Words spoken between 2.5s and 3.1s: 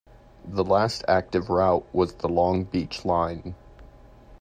Beach